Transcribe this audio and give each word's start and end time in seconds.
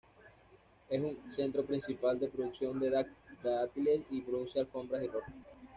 Es 0.89 0.99
un 0.99 1.31
centro 1.31 1.63
principal 1.63 2.19
de 2.19 2.27
producción 2.27 2.79
de 2.79 3.05
dátiles 3.43 3.99
y 4.09 4.21
produce 4.21 4.59
alfombras 4.61 5.03
y 5.03 5.07
ropa. 5.07 5.31